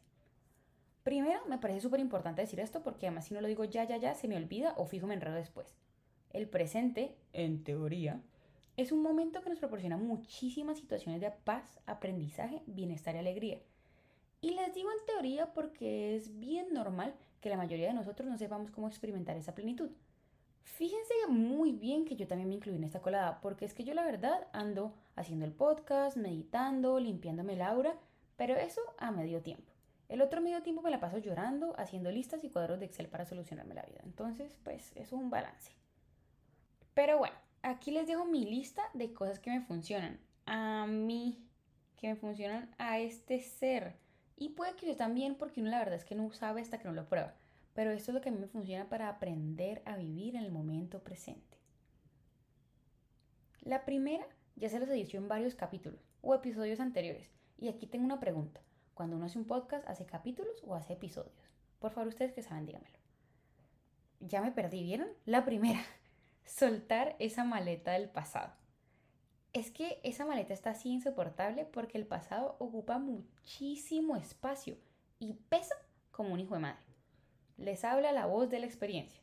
Primero, 1.02 1.40
me 1.46 1.58
parece 1.58 1.80
súper 1.80 2.00
importante 2.00 2.42
decir 2.42 2.60
esto 2.60 2.82
porque 2.82 3.06
además 3.06 3.26
si 3.26 3.34
no 3.34 3.40
lo 3.40 3.48
digo 3.48 3.64
ya, 3.64 3.84
ya, 3.84 3.96
ya, 3.96 4.14
se 4.14 4.28
me 4.28 4.36
olvida 4.36 4.74
o 4.76 4.86
fijo 4.86 5.06
me 5.06 5.14
enredo 5.14 5.34
después. 5.34 5.74
El 6.30 6.48
presente, 6.48 7.16
en 7.32 7.64
teoría, 7.64 8.22
es 8.76 8.92
un 8.92 9.02
momento 9.02 9.42
que 9.42 9.50
nos 9.50 9.58
proporciona 9.58 9.96
muchísimas 9.96 10.78
situaciones 10.78 11.20
de 11.20 11.30
paz, 11.30 11.80
aprendizaje, 11.86 12.62
bienestar 12.66 13.14
y 13.14 13.18
alegría. 13.18 13.60
Y 14.40 14.50
les 14.50 14.74
digo 14.74 14.90
en 14.90 15.06
teoría 15.06 15.52
porque 15.52 16.16
es 16.16 16.38
bien 16.38 16.72
normal 16.72 17.14
que 17.40 17.50
la 17.50 17.56
mayoría 17.56 17.88
de 17.88 17.94
nosotros 17.94 18.28
no 18.28 18.38
sepamos 18.38 18.70
cómo 18.70 18.88
experimentar 18.88 19.36
esa 19.36 19.54
plenitud. 19.54 19.90
Fíjense 20.62 21.14
muy 21.28 21.72
bien 21.72 22.04
que 22.04 22.16
yo 22.16 22.26
también 22.26 22.48
me 22.48 22.54
incluí 22.54 22.76
en 22.76 22.84
esta 22.84 23.02
colada, 23.02 23.40
porque 23.40 23.64
es 23.64 23.74
que 23.74 23.84
yo 23.84 23.94
la 23.94 24.04
verdad 24.04 24.48
ando 24.52 24.94
haciendo 25.16 25.44
el 25.44 25.52
podcast, 25.52 26.16
meditando, 26.16 26.98
limpiándome 26.98 27.54
el 27.54 27.62
aura, 27.62 27.96
pero 28.36 28.56
eso 28.56 28.80
a 28.98 29.10
medio 29.10 29.42
tiempo. 29.42 29.70
El 30.08 30.22
otro 30.22 30.40
medio 30.40 30.62
tiempo 30.62 30.82
me 30.82 30.90
la 30.90 30.98
paso 30.98 31.18
llorando, 31.18 31.74
haciendo 31.78 32.10
listas 32.10 32.42
y 32.42 32.50
cuadros 32.50 32.80
de 32.80 32.86
Excel 32.86 33.08
para 33.08 33.26
solucionarme 33.26 33.74
la 33.74 33.82
vida. 33.82 34.00
Entonces, 34.02 34.56
pues 34.64 34.90
es 34.96 35.12
un 35.12 35.30
balance. 35.30 35.72
Pero 36.94 37.18
bueno, 37.18 37.36
aquí 37.62 37.92
les 37.92 38.08
dejo 38.08 38.24
mi 38.24 38.44
lista 38.44 38.82
de 38.92 39.12
cosas 39.12 39.38
que 39.38 39.50
me 39.50 39.60
funcionan 39.60 40.18
a 40.46 40.86
mí, 40.88 41.46
que 41.96 42.08
me 42.08 42.16
funcionan 42.16 42.74
a 42.78 42.98
este 42.98 43.40
ser. 43.40 43.94
Y 44.36 44.48
puede 44.48 44.74
que 44.74 44.86
yo 44.86 44.96
también, 44.96 45.36
porque 45.36 45.60
uno 45.60 45.70
la 45.70 45.78
verdad 45.78 45.94
es 45.94 46.04
que 46.04 46.16
no 46.16 46.32
sabe 46.32 46.60
hasta 46.60 46.78
que 46.78 46.88
no 46.88 46.94
lo 46.94 47.08
prueba. 47.08 47.34
Pero 47.80 47.92
esto 47.92 48.10
es 48.10 48.14
lo 48.14 48.20
que 48.20 48.28
a 48.28 48.32
mí 48.32 48.38
me 48.38 48.46
funciona 48.46 48.90
para 48.90 49.08
aprender 49.08 49.80
a 49.86 49.96
vivir 49.96 50.36
en 50.36 50.44
el 50.44 50.52
momento 50.52 51.02
presente. 51.02 51.56
La 53.62 53.86
primera 53.86 54.26
ya 54.54 54.68
se 54.68 54.78
los 54.78 54.86
he 54.90 54.92
dicho 54.92 55.16
en 55.16 55.28
varios 55.28 55.54
capítulos 55.54 55.98
o 56.20 56.34
episodios 56.34 56.78
anteriores. 56.78 57.30
Y 57.56 57.68
aquí 57.68 57.86
tengo 57.86 58.04
una 58.04 58.20
pregunta. 58.20 58.60
Cuando 58.92 59.16
uno 59.16 59.24
hace 59.24 59.38
un 59.38 59.46
podcast, 59.46 59.88
¿hace 59.88 60.04
capítulos 60.04 60.62
o 60.62 60.74
hace 60.74 60.92
episodios? 60.92 61.32
Por 61.78 61.90
favor, 61.92 62.08
ustedes 62.08 62.34
que 62.34 62.42
saben, 62.42 62.66
dígamelo. 62.66 62.98
Ya 64.20 64.42
me 64.42 64.52
perdí, 64.52 64.82
¿vieron? 64.82 65.08
La 65.24 65.46
primera, 65.46 65.80
soltar 66.44 67.16
esa 67.18 67.44
maleta 67.44 67.92
del 67.92 68.10
pasado. 68.10 68.52
Es 69.54 69.70
que 69.70 70.02
esa 70.04 70.26
maleta 70.26 70.52
está 70.52 70.72
así 70.72 70.90
insoportable 70.90 71.64
porque 71.64 71.96
el 71.96 72.06
pasado 72.06 72.56
ocupa 72.58 72.98
muchísimo 72.98 74.16
espacio 74.16 74.76
y 75.18 75.32
pesa 75.32 75.76
como 76.10 76.34
un 76.34 76.40
hijo 76.40 76.52
de 76.52 76.60
madre. 76.60 76.89
Les 77.60 77.84
habla 77.84 78.10
la 78.10 78.24
voz 78.24 78.48
de 78.48 78.58
la 78.58 78.64
experiencia. 78.64 79.20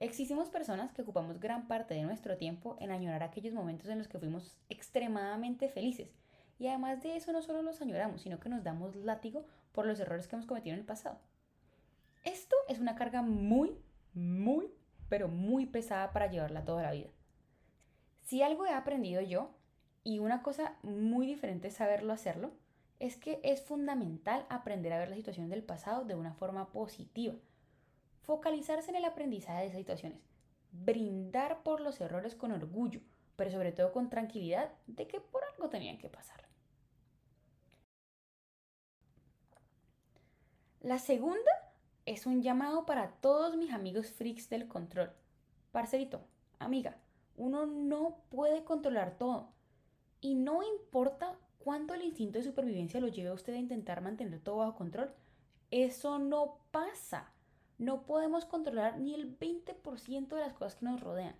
Existimos 0.00 0.48
personas 0.48 0.92
que 0.92 1.02
ocupamos 1.02 1.38
gran 1.38 1.68
parte 1.68 1.94
de 1.94 2.02
nuestro 2.02 2.36
tiempo 2.36 2.76
en 2.80 2.90
añorar 2.90 3.22
aquellos 3.22 3.54
momentos 3.54 3.88
en 3.88 3.98
los 3.98 4.08
que 4.08 4.18
fuimos 4.18 4.58
extremadamente 4.68 5.68
felices. 5.68 6.10
Y 6.58 6.66
además 6.66 7.00
de 7.04 7.14
eso 7.14 7.30
no 7.30 7.42
solo 7.42 7.62
los 7.62 7.80
añoramos, 7.80 8.22
sino 8.22 8.40
que 8.40 8.48
nos 8.48 8.64
damos 8.64 8.96
látigo 8.96 9.46
por 9.70 9.86
los 9.86 10.00
errores 10.00 10.26
que 10.26 10.34
hemos 10.34 10.46
cometido 10.46 10.74
en 10.74 10.80
el 10.80 10.84
pasado. 10.84 11.20
Esto 12.24 12.56
es 12.66 12.80
una 12.80 12.96
carga 12.96 13.22
muy, 13.22 13.78
muy, 14.14 14.68
pero 15.08 15.28
muy 15.28 15.66
pesada 15.66 16.12
para 16.12 16.28
llevarla 16.28 16.64
toda 16.64 16.82
la 16.82 16.90
vida. 16.90 17.10
Si 18.24 18.42
algo 18.42 18.66
he 18.66 18.72
aprendido 18.72 19.20
yo, 19.20 19.54
y 20.02 20.18
una 20.18 20.42
cosa 20.42 20.76
muy 20.82 21.24
diferente 21.24 21.68
es 21.68 21.74
saberlo 21.74 22.12
hacerlo, 22.12 22.50
es 22.98 23.16
que 23.16 23.38
es 23.44 23.62
fundamental 23.62 24.44
aprender 24.48 24.92
a 24.92 24.98
ver 24.98 25.08
la 25.08 25.16
situación 25.16 25.48
del 25.48 25.62
pasado 25.62 26.04
de 26.04 26.16
una 26.16 26.34
forma 26.34 26.72
positiva 26.72 27.36
focalizarse 28.26 28.90
en 28.90 28.96
el 28.96 29.04
aprendizaje 29.04 29.60
de 29.60 29.66
esas 29.66 29.78
situaciones, 29.78 30.20
brindar 30.72 31.62
por 31.62 31.80
los 31.80 32.00
errores 32.00 32.34
con 32.34 32.52
orgullo, 32.52 33.00
pero 33.36 33.50
sobre 33.50 33.72
todo 33.72 33.92
con 33.92 34.10
tranquilidad 34.10 34.72
de 34.86 35.06
que 35.06 35.20
por 35.20 35.42
algo 35.44 35.70
tenían 35.70 35.98
que 35.98 36.08
pasar. 36.08 36.44
La 40.80 40.98
segunda 40.98 41.50
es 42.04 42.26
un 42.26 42.42
llamado 42.42 42.86
para 42.86 43.08
todos 43.20 43.56
mis 43.56 43.72
amigos 43.72 44.10
freaks 44.10 44.48
del 44.48 44.68
control. 44.68 45.12
Parcerito, 45.72 46.20
amiga, 46.58 46.96
uno 47.36 47.66
no 47.66 48.22
puede 48.30 48.64
controlar 48.64 49.18
todo. 49.18 49.52
Y 50.20 50.34
no 50.34 50.62
importa 50.62 51.36
cuánto 51.58 51.94
el 51.94 52.02
instinto 52.02 52.38
de 52.38 52.44
supervivencia 52.44 53.00
lo 53.00 53.08
lleve 53.08 53.30
a 53.30 53.34
usted 53.34 53.54
a 53.54 53.58
intentar 53.58 54.00
mantener 54.00 54.40
todo 54.40 54.58
bajo 54.58 54.76
control, 54.76 55.12
eso 55.70 56.18
no 56.18 56.58
pasa. 56.70 57.32
No 57.78 58.02
podemos 58.04 58.46
controlar 58.46 58.98
ni 58.98 59.14
el 59.14 59.38
20% 59.38 60.28
de 60.28 60.40
las 60.40 60.54
cosas 60.54 60.76
que 60.76 60.86
nos 60.86 61.00
rodean 61.00 61.36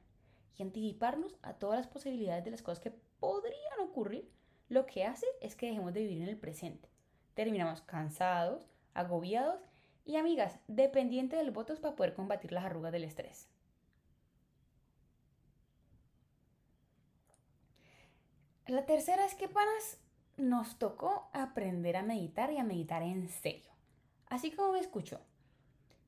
y 0.56 0.62
anticiparnos 0.62 1.36
a 1.42 1.54
todas 1.54 1.78
las 1.78 1.86
posibilidades 1.86 2.44
de 2.44 2.50
las 2.50 2.62
cosas 2.62 2.80
que 2.80 2.94
podrían 3.20 3.80
ocurrir, 3.80 4.30
lo 4.68 4.86
que 4.86 5.04
hace 5.04 5.26
es 5.40 5.54
que 5.54 5.66
dejemos 5.66 5.94
de 5.94 6.00
vivir 6.00 6.22
en 6.22 6.28
el 6.28 6.38
presente. 6.38 6.88
Terminamos 7.34 7.82
cansados, 7.82 8.66
agobiados 8.94 9.60
y 10.04 10.16
amigas, 10.16 10.58
dependientes 10.66 11.38
del 11.38 11.50
votos 11.50 11.80
para 11.80 11.96
poder 11.96 12.14
combatir 12.14 12.52
las 12.52 12.64
arrugas 12.64 12.92
del 12.92 13.04
estrés. 13.04 13.48
La 18.66 18.84
tercera 18.84 19.24
es 19.24 19.34
que, 19.34 19.48
panas, 19.48 20.00
nos 20.36 20.78
tocó 20.78 21.28
aprender 21.32 21.96
a 21.96 22.02
meditar 22.02 22.52
y 22.52 22.58
a 22.58 22.64
meditar 22.64 23.02
en 23.02 23.28
serio. 23.28 23.70
Así 24.28 24.50
como 24.50 24.72
me 24.72 24.80
escuchó, 24.80 25.20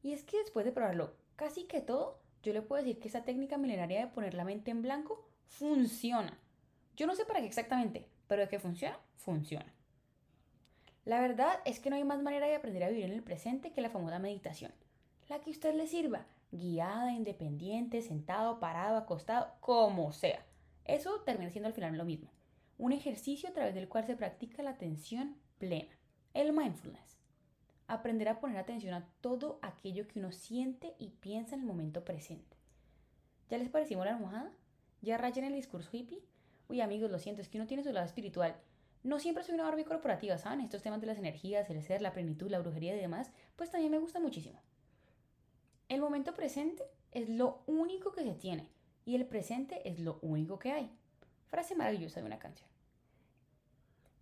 y 0.03 0.13
es 0.13 0.25
que 0.25 0.39
después 0.39 0.65
de 0.65 0.73
probarlo 0.73 1.15
casi 1.37 1.65
que 1.65 1.81
todo, 1.81 2.21
yo 2.43 2.53
le 2.53 2.63
puedo 2.63 2.83
decir 2.83 3.01
que 3.01 3.09
esa 3.09 3.25
técnica 3.25 3.59
milenaria 3.59 4.01
de 4.01 4.13
poner 4.13 4.35
la 4.35 4.45
mente 4.45 4.71
en 4.71 4.83
blanco 4.83 5.29
funciona. 5.47 6.39
Yo 6.97 7.07
no 7.07 7.15
sé 7.15 7.25
para 7.25 7.41
qué 7.41 7.47
exactamente, 7.47 8.09
pero 8.27 8.43
de 8.43 8.49
que 8.49 8.59
funciona, 8.59 8.99
funciona. 9.17 9.73
La 11.05 11.21
verdad 11.21 11.61
es 11.65 11.81
que 11.81 11.91
no 11.91 11.97
hay 11.97 12.05
más 12.05 12.23
manera 12.23 12.47
de 12.47 12.57
aprender 12.57 12.85
a 12.85 12.89
vivir 12.89 13.05
en 13.05 13.13
el 13.13 13.23
presente 13.23 13.73
que 13.73 13.81
la 13.81 13.91
famosa 13.91 14.19
meditación. 14.19 14.73
La 15.29 15.41
que 15.41 15.51
a 15.51 15.53
usted 15.53 15.75
le 15.75 15.87
sirva, 15.87 16.27
guiada, 16.51 17.13
independiente, 17.13 18.03
sentado, 18.03 18.61
parado, 18.61 18.97
acostado, 18.97 19.53
como 19.61 20.13
sea. 20.13 20.45
Eso 20.85 21.21
termina 21.21 21.51
siendo 21.51 21.69
al 21.69 21.75
final 21.75 21.97
lo 21.97 22.05
mismo. 22.05 22.31
Un 22.79 22.93
ejercicio 22.93 23.49
a 23.49 23.53
través 23.53 23.75
del 23.75 23.89
cual 23.89 24.07
se 24.07 24.17
practica 24.17 24.63
la 24.63 24.71
atención 24.71 25.37
plena, 25.59 25.97
el 26.35 26.53
mindfulness 26.53 27.18
aprender 27.89 28.29
a 28.29 28.39
poner 28.39 28.59
atención 28.59 28.95
a 28.95 29.09
todo 29.21 29.59
aquello 29.63 30.07
que 30.07 30.19
uno 30.19 30.31
siente 30.31 30.95
y 30.99 31.09
piensa 31.09 31.55
en 31.55 31.63
el 31.63 31.67
momento 31.67 32.05
presente. 32.05 32.57
¿Ya 33.49 33.59
les 33.59 33.71
parecimos 33.71 34.05
la 34.05 34.15
almohada? 34.15 34.53
¿Ya 35.01 35.17
rayan 35.17 35.47
el 35.47 35.55
discurso 35.55 35.89
hippie? 35.91 36.23
Uy, 36.69 36.83
amigos, 36.83 37.11
lo 37.11 37.19
siento, 37.19 37.41
es 37.41 37.49
que 37.49 37.59
uno 37.59 37.67
tiene 37.67 37.83
su 37.83 37.93
lado 37.93 38.07
espiritual. 38.07 38.55
No 39.03 39.19
siempre 39.19 39.43
soy 39.43 39.55
una 39.55 39.65
Barbie 39.65 39.85
corporativa, 39.85 40.37
¿saben? 40.37 40.61
Estos 40.61 40.83
temas 40.83 41.01
de 41.01 41.07
las 41.07 41.19
energías, 41.19 41.71
el 41.71 41.83
ser, 41.83 42.03
la 42.03 42.13
plenitud, 42.13 42.51
la 42.51 42.59
brujería 42.59 42.95
y 42.95 43.01
demás, 43.01 43.31
pues 43.57 43.71
también 43.71 43.91
me 43.91 43.99
gusta 43.99 44.21
muchísimo. 44.21 44.61
El 45.89 46.01
momento 46.01 46.35
presente 46.35 46.85
es 47.13 47.29
lo 47.31 47.63
único 47.67 48.13
que 48.13 48.23
se 48.23 48.35
tiene 48.35 48.69
y 49.07 49.15
el 49.15 49.25
presente 49.25 49.89
es 49.89 49.99
lo 49.99 50.19
único 50.21 50.59
que 50.59 50.73
hay. 50.73 50.91
Frase 51.49 51.75
maravillosa 51.75 52.21
de 52.21 52.27
una 52.27 52.39
canción. 52.39 52.69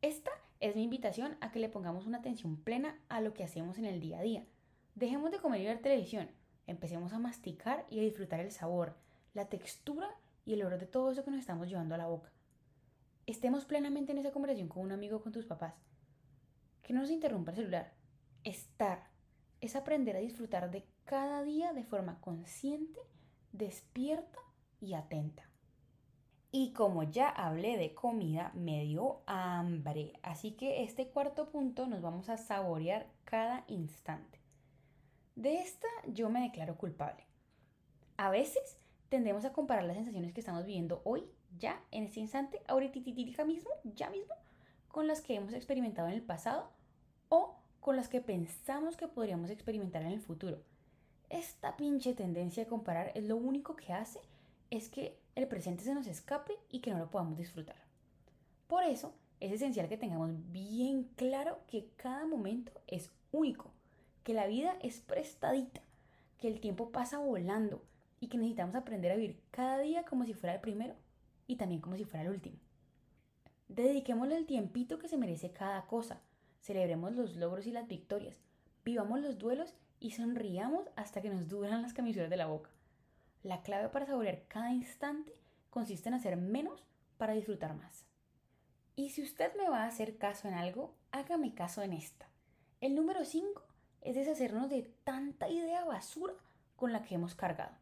Esta 0.07 0.31
es 0.61 0.77
mi 0.77 0.85
invitación 0.85 1.37
a 1.41 1.51
que 1.51 1.59
le 1.59 1.69
pongamos 1.69 2.07
una 2.07 2.19
atención 2.19 2.55
plena 2.63 2.97
a 3.09 3.21
lo 3.21 3.35
que 3.35 3.43
hacemos 3.43 3.77
en 3.77 3.87
el 3.87 3.99
día 3.99 4.21
a 4.21 4.23
día. 4.23 4.47
Dejemos 4.95 5.33
de 5.33 5.39
comer 5.39 5.61
y 5.61 5.65
ver 5.65 5.83
televisión, 5.83 6.31
empecemos 6.69 7.13
a 7.13 7.19
masticar 7.19 7.85
y 7.91 7.99
a 7.99 8.03
disfrutar 8.03 8.39
el 8.39 8.53
sabor, 8.53 8.97
la 9.35 9.49
textura 9.49 10.09
y 10.45 10.53
el 10.53 10.63
olor 10.63 10.79
de 10.79 10.87
todo 10.87 11.11
eso 11.11 11.25
que 11.25 11.33
nos 11.33 11.41
estamos 11.41 11.69
llevando 11.69 11.97
a 11.97 11.99
la 11.99 12.07
boca. 12.07 12.31
Estemos 13.27 13.65
plenamente 13.65 14.13
en 14.13 14.19
esa 14.19 14.31
conversación 14.31 14.69
con 14.69 14.85
un 14.85 14.93
amigo 14.93 15.17
o 15.17 15.23
con 15.23 15.33
tus 15.33 15.45
papás. 15.45 15.75
Que 16.83 16.93
no 16.93 17.01
nos 17.01 17.11
interrumpa 17.11 17.51
el 17.51 17.57
celular. 17.57 17.93
Estar 18.45 19.11
es 19.61 19.75
aprender 19.75 20.15
a 20.15 20.21
disfrutar 20.21 20.71
de 20.71 20.87
cada 21.05 21.43
día 21.43 21.73
de 21.73 21.83
forma 21.83 22.21
consciente, 22.21 23.01
despierta 23.51 24.39
y 24.79 24.95
atenta. 24.95 25.51
Y 26.53 26.73
como 26.73 27.03
ya 27.03 27.29
hablé 27.29 27.76
de 27.76 27.95
comida, 27.95 28.53
me 28.55 28.85
dio 28.85 29.21
hambre. 29.26 30.12
Así 30.23 30.53
que 30.53 30.85
este 30.85 31.09
cuarto 31.09 31.50
punto 31.50 31.87
nos 31.87 32.00
vamos 32.00 32.29
a 32.29 32.37
saborear 32.37 33.07
cada 33.25 33.65
instante. 33.67 34.41
De 35.35 35.59
esta 35.59 35.88
yo 36.07 36.31
me 36.31 36.41
declaro 36.41 36.76
culpable. 36.79 37.26
A 38.17 38.31
veces 38.31 38.79
tendemos 39.09 39.45
a 39.45 39.53
comparar 39.53 39.85
las 39.85 39.97
sensaciones 39.97 40.33
que 40.33 40.41
estamos 40.41 40.65
viviendo 40.65 41.03
hoy, 41.05 41.25
ya, 41.59 41.83
en 41.91 42.05
este 42.05 42.21
instante, 42.21 42.62
ahorita 42.67 43.45
mismo, 43.45 43.71
ya 43.85 44.11
mismo, 44.11 44.35
con 44.88 45.07
las 45.07 45.21
que 45.21 45.35
hemos 45.35 45.53
experimentado 45.53 46.09
en 46.09 46.15
el 46.15 46.23
pasado 46.23 46.71
o 47.29 47.57
con 47.81 47.97
las 47.97 48.09
que 48.09 48.21
pensamos 48.21 48.97
que 48.97 49.09
podríamos 49.09 49.50
experimentar 49.50 50.03
en 50.03 50.12
el 50.12 50.21
futuro. 50.21 50.62
Esta 51.29 51.76
pinche 51.76 52.15
tendencia 52.15 52.62
a 52.62 52.67
comparar 52.67 53.12
es 53.15 53.25
lo 53.25 53.37
único 53.37 53.76
que 53.76 53.93
hace 53.93 54.21
es 54.71 54.88
que 54.88 55.19
el 55.37 55.47
presente 55.47 55.85
se 55.85 55.95
nos 55.95 56.07
escape 56.07 56.55
y 56.71 56.81
que 56.81 56.90
no 56.90 56.99
lo 56.99 57.11
podamos 57.11 57.37
disfrutar. 57.37 57.76
Por 58.66 58.83
eso 58.83 59.14
es 59.38 59.52
esencial 59.52 59.88
que 59.88 59.99
tengamos 59.99 60.31
bien 60.50 61.05
claro 61.14 61.59
que 61.69 61.90
cada 61.97 62.26
momento 62.26 62.73
es 62.87 63.12
único, 63.31 63.71
que 64.25 64.33
la 64.33 64.47
vida 64.47 64.76
es 64.83 65.00
prestadita, 65.00 65.83
que 66.38 66.49
el 66.49 66.59
tiempo 66.59 66.90
pasa 66.90 67.19
volando 67.19 67.83
y 68.19 68.28
que 68.28 68.38
necesitamos 68.38 68.75
aprender 68.75 69.12
a 69.12 69.16
vivir 69.16 69.40
cada 69.50 69.78
día 69.78 70.05
como 70.05 70.25
si 70.25 70.33
fuera 70.33 70.55
el 70.55 70.62
primero 70.62 70.95
y 71.47 71.57
también 71.57 71.83
como 71.83 71.97
si 71.97 72.05
fuera 72.05 72.25
el 72.25 72.33
último. 72.33 72.57
Dediquémosle 73.69 74.37
el 74.37 74.47
tiempito 74.47 74.99
que 74.99 75.09
se 75.09 75.19
merece 75.19 75.52
cada 75.52 75.87
cosa, 75.87 76.23
celebremos 76.62 77.14
los 77.14 77.37
logros 77.37 77.66
y 77.66 77.73
las 77.73 77.87
victorias, 77.87 78.40
vivamos 78.85 79.21
los 79.21 79.38
duelos 79.38 79.75
y 80.00 80.12
sonriamos 80.12 80.88
hasta 80.97 81.21
que 81.21 81.31
nos 81.31 81.47
duran 81.47 81.83
las 81.83 81.93
camisuras 81.93 82.31
de 82.31 82.37
la 82.37 82.47
boca. 82.47 82.71
La 83.43 83.62
clave 83.62 83.88
para 83.88 84.07
saborear 84.07 84.43
cada 84.49 84.73
instante 84.73 85.33
consiste 85.71 86.09
en 86.09 86.14
hacer 86.14 86.37
menos 86.37 86.85
para 87.16 87.35
disfrutar 87.35 87.75
más. 87.75 88.07
Y 88.95 89.11
si 89.11 89.23
usted 89.23 89.55
me 89.57 89.69
va 89.69 89.85
a 89.85 89.88
hacer 89.88 90.16
caso 90.16 90.49
en 90.49 90.55
algo, 90.55 90.95
hágame 91.12 91.55
caso 91.55 91.83
en 91.83 91.93
esta. 91.93 92.28
El 92.81 92.95
número 92.95 93.25
5 93.25 93.62
es 94.02 94.14
deshacernos 94.14 94.71
de 94.71 94.83
tanta 95.05 95.49
idea 95.49 95.85
basura 95.85 96.35
con 96.76 96.93
la 96.93 97.02
que 97.02 97.14
hemos 97.14 97.35
cargado. 97.35 97.76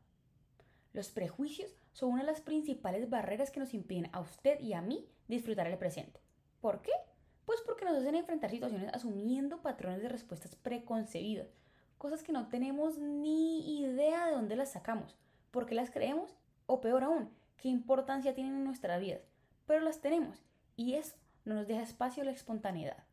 Los 0.93 1.11
prejuicios 1.11 1.77
son 1.93 2.13
una 2.13 2.23
de 2.23 2.31
las 2.31 2.41
principales 2.41 3.11
barreras 3.11 3.51
que 3.51 3.61
nos 3.61 3.75
impiden 3.75 4.09
a 4.13 4.21
usted 4.21 4.61
y 4.61 4.73
a 4.73 4.83
mí 4.83 5.09
disfrutar 5.29 5.67
el 5.67 5.79
presente. 5.79 6.21
¿Por 6.61 6.83
qué? 6.83 6.93
Pues 7.45 7.61
porque 7.61 7.85
nos 7.85 7.97
hacen 7.97 8.15
enfrentar 8.15 8.51
situaciones 8.51 8.93
asumiendo 8.93 9.61
patrones 9.61 10.03
de 10.03 10.09
respuestas 10.09 10.57
preconcebidas, 10.57 11.49
cosas 11.99 12.23
que 12.23 12.33
no 12.33 12.49
tenemos 12.49 12.99
ni 12.99 13.81
idea 13.81 14.27
de 14.27 14.33
dónde 14.33 14.57
las 14.57 14.73
sacamos, 14.73 15.17
por 15.55 15.67
qué 15.67 15.77
las 15.77 15.93
creemos 15.93 16.37
o 16.67 16.81
peor 16.81 17.05
aún, 17.05 17.31
qué 17.59 17.69
importancia 17.69 18.35
tienen 18.35 18.57
en 18.57 18.65
nuestras 18.65 19.01
vidas. 19.01 19.23
Pero 19.67 19.81
las 19.83 20.01
tenemos 20.01 20.43
Y 20.75 20.95
eso 20.95 21.15
no 21.45 21.55
nos 21.55 21.69
deja 21.69 21.83
espacio 21.83 22.23
a 22.25 22.27
la 22.27 22.33
espontaneidad. 22.33 23.05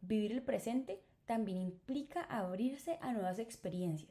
Vivir 0.00 0.32
el 0.32 0.42
presente 0.42 1.00
también 1.24 1.58
implica 1.58 2.22
abrirse 2.22 2.98
a 3.00 3.12
nuevas 3.12 3.38
experiencias. 3.38 4.10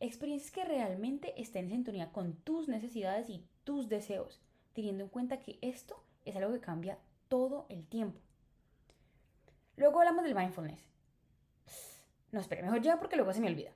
Experiencias 0.00 0.50
que 0.50 0.64
realmente 0.64 1.38
estén 1.40 1.66
en 1.66 1.72
sintonía 1.72 2.10
con 2.10 2.36
tus 2.36 2.68
necesidades 2.68 3.28
y 3.28 3.44
tus 3.64 3.90
deseos, 3.90 4.40
teniendo 4.72 5.04
en 5.04 5.10
cuenta 5.10 5.40
que 5.40 5.58
esto 5.60 6.02
es 6.24 6.34
algo 6.36 6.54
que 6.54 6.60
cambia 6.60 6.98
todo 7.28 7.66
el 7.68 7.86
tiempo. 7.86 8.18
Luego 9.76 9.98
hablamos 9.98 10.24
del 10.24 10.34
mindfulness. 10.34 10.80
No, 12.32 12.40
espere, 12.40 12.62
mejor 12.62 12.80
ya 12.80 12.98
porque 12.98 13.16
luego 13.16 13.34
se 13.34 13.40
me 13.40 13.48
olvida. 13.48 13.72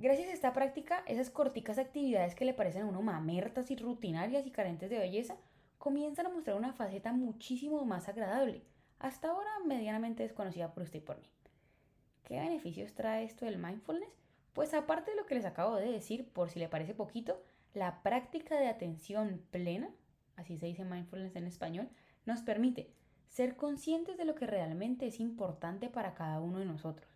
Gracias 0.00 0.30
a 0.30 0.32
esta 0.32 0.54
práctica, 0.54 1.04
esas 1.06 1.28
corticas 1.28 1.76
actividades 1.76 2.34
que 2.34 2.46
le 2.46 2.54
parecen 2.54 2.84
a 2.84 2.86
uno 2.86 3.02
mamertas 3.02 3.70
y 3.70 3.76
rutinarias 3.76 4.46
y 4.46 4.50
carentes 4.50 4.88
de 4.88 4.98
belleza, 4.98 5.36
comienzan 5.76 6.24
a 6.24 6.30
mostrar 6.30 6.56
una 6.56 6.72
faceta 6.72 7.12
muchísimo 7.12 7.84
más 7.84 8.08
agradable, 8.08 8.62
hasta 8.98 9.28
ahora 9.28 9.50
medianamente 9.66 10.22
desconocida 10.22 10.72
por 10.72 10.84
usted 10.84 11.00
y 11.00 11.02
por 11.02 11.18
mí. 11.20 11.28
¿Qué 12.24 12.40
beneficios 12.40 12.94
trae 12.94 13.24
esto 13.24 13.44
del 13.44 13.58
mindfulness? 13.58 14.08
Pues 14.54 14.72
aparte 14.72 15.10
de 15.10 15.18
lo 15.18 15.26
que 15.26 15.34
les 15.34 15.44
acabo 15.44 15.76
de 15.76 15.92
decir, 15.92 16.26
por 16.32 16.48
si 16.48 16.58
le 16.58 16.70
parece 16.70 16.94
poquito, 16.94 17.42
la 17.74 18.02
práctica 18.02 18.58
de 18.58 18.68
atención 18.68 19.44
plena, 19.50 19.90
así 20.36 20.56
se 20.56 20.64
dice 20.64 20.82
mindfulness 20.82 21.36
en 21.36 21.46
español, 21.46 21.90
nos 22.24 22.40
permite 22.40 22.90
ser 23.28 23.54
conscientes 23.54 24.16
de 24.16 24.24
lo 24.24 24.34
que 24.34 24.46
realmente 24.46 25.06
es 25.06 25.20
importante 25.20 25.90
para 25.90 26.14
cada 26.14 26.40
uno 26.40 26.58
de 26.58 26.64
nosotros. 26.64 27.09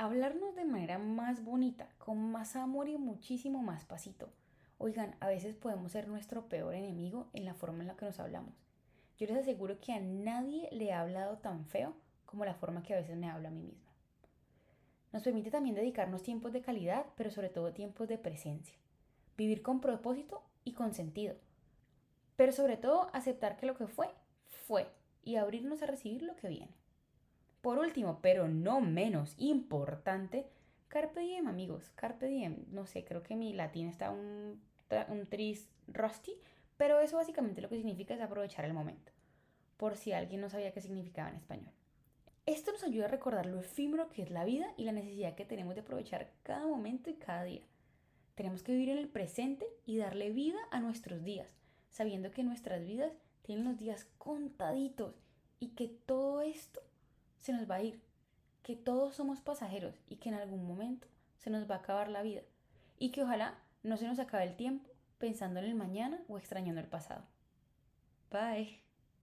Hablarnos 0.00 0.54
de 0.54 0.64
manera 0.64 0.96
más 0.96 1.42
bonita, 1.42 1.88
con 1.98 2.30
más 2.30 2.54
amor 2.54 2.88
y 2.88 2.96
muchísimo 2.96 3.64
más 3.64 3.84
pasito. 3.84 4.28
Oigan, 4.78 5.16
a 5.18 5.26
veces 5.26 5.56
podemos 5.56 5.90
ser 5.90 6.06
nuestro 6.06 6.48
peor 6.48 6.76
enemigo 6.76 7.26
en 7.32 7.44
la 7.44 7.54
forma 7.54 7.80
en 7.80 7.88
la 7.88 7.96
que 7.96 8.04
nos 8.04 8.20
hablamos. 8.20 8.54
Yo 9.18 9.26
les 9.26 9.38
aseguro 9.38 9.80
que 9.80 9.92
a 9.92 9.98
nadie 9.98 10.68
le 10.70 10.92
ha 10.92 11.00
hablado 11.00 11.38
tan 11.38 11.64
feo 11.64 11.96
como 12.26 12.44
la 12.44 12.54
forma 12.54 12.84
que 12.84 12.94
a 12.94 12.96
veces 12.98 13.16
me 13.16 13.28
habla 13.28 13.48
a 13.48 13.50
mí 13.50 13.60
misma. 13.60 13.90
Nos 15.12 15.24
permite 15.24 15.50
también 15.50 15.74
dedicarnos 15.74 16.22
tiempos 16.22 16.52
de 16.52 16.62
calidad, 16.62 17.06
pero 17.16 17.32
sobre 17.32 17.48
todo 17.48 17.72
tiempos 17.72 18.06
de 18.06 18.18
presencia. 18.18 18.78
Vivir 19.36 19.62
con 19.62 19.80
propósito 19.80 20.44
y 20.62 20.74
con 20.74 20.94
sentido. 20.94 21.34
Pero 22.36 22.52
sobre 22.52 22.76
todo 22.76 23.10
aceptar 23.12 23.56
que 23.56 23.66
lo 23.66 23.76
que 23.76 23.88
fue, 23.88 24.14
fue 24.46 24.86
y 25.24 25.34
abrirnos 25.34 25.82
a 25.82 25.86
recibir 25.86 26.22
lo 26.22 26.36
que 26.36 26.46
viene. 26.46 26.76
Por 27.60 27.78
último, 27.78 28.20
pero 28.22 28.48
no 28.48 28.80
menos 28.80 29.34
importante, 29.38 30.46
Carpe 30.88 31.20
diem, 31.20 31.46
amigos. 31.48 31.90
Carpe 31.96 32.26
diem. 32.26 32.64
No 32.70 32.86
sé, 32.86 33.04
creo 33.04 33.22
que 33.22 33.36
mi 33.36 33.52
latín 33.52 33.88
está 33.88 34.10
un, 34.10 34.60
un 35.08 35.26
tris 35.26 35.68
rusty, 35.86 36.32
pero 36.78 37.00
eso 37.00 37.16
básicamente 37.16 37.60
lo 37.60 37.68
que 37.68 37.76
significa 37.76 38.14
es 38.14 38.20
aprovechar 38.20 38.64
el 38.64 38.72
momento. 38.72 39.12
Por 39.76 39.96
si 39.96 40.12
alguien 40.12 40.40
no 40.40 40.48
sabía 40.48 40.72
qué 40.72 40.80
significaba 40.80 41.28
en 41.28 41.36
español. 41.36 41.72
Esto 42.46 42.72
nos 42.72 42.82
ayuda 42.82 43.04
a 43.04 43.08
recordar 43.08 43.44
lo 43.44 43.60
efímero 43.60 44.08
que 44.08 44.22
es 44.22 44.30
la 44.30 44.46
vida 44.46 44.72
y 44.78 44.84
la 44.84 44.92
necesidad 44.92 45.34
que 45.34 45.44
tenemos 45.44 45.74
de 45.74 45.82
aprovechar 45.82 46.32
cada 46.42 46.66
momento 46.66 47.10
y 47.10 47.14
cada 47.14 47.44
día. 47.44 47.60
Tenemos 48.34 48.62
que 48.62 48.72
vivir 48.72 48.88
en 48.88 48.98
el 48.98 49.08
presente 49.08 49.66
y 49.84 49.98
darle 49.98 50.30
vida 50.30 50.58
a 50.70 50.80
nuestros 50.80 51.22
días, 51.22 51.54
sabiendo 51.90 52.30
que 52.30 52.44
nuestras 52.44 52.86
vidas 52.86 53.12
tienen 53.42 53.66
los 53.66 53.78
días 53.78 54.06
contaditos 54.16 55.20
y 55.60 55.68
que 55.70 55.88
todo 55.88 56.40
esto 56.40 56.80
se 57.48 57.54
nos 57.54 57.70
va 57.70 57.76
a 57.76 57.82
ir, 57.82 58.02
que 58.62 58.76
todos 58.76 59.14
somos 59.14 59.40
pasajeros 59.40 60.02
y 60.06 60.16
que 60.16 60.28
en 60.28 60.34
algún 60.34 60.66
momento 60.66 61.08
se 61.38 61.48
nos 61.48 61.68
va 61.68 61.76
a 61.76 61.78
acabar 61.78 62.10
la 62.10 62.20
vida 62.20 62.42
y 62.98 63.10
que 63.10 63.22
ojalá 63.22 63.58
no 63.82 63.96
se 63.96 64.06
nos 64.06 64.18
acabe 64.18 64.44
el 64.44 64.54
tiempo 64.54 64.90
pensando 65.16 65.58
en 65.58 65.64
el 65.64 65.74
mañana 65.74 66.20
o 66.28 66.36
extrañando 66.36 66.82
el 66.82 66.88
pasado. 66.88 67.24
Bye. 68.30 68.87